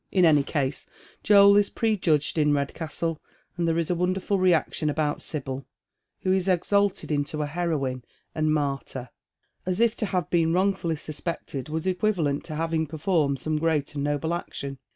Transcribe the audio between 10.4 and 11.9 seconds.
wrongfully suspected was